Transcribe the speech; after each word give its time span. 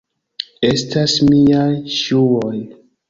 Estas 0.69 1.15
miaj 1.27 1.69
ŝuoj! 2.01 2.55